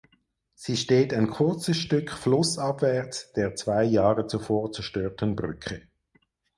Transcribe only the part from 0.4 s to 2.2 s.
Sie steht ein kurzes Stück